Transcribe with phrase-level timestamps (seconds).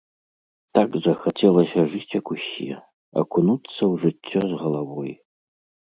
[0.77, 2.71] Так захацелася жыць, як усе,
[3.23, 5.11] акунуцца ў жыццё з галавой.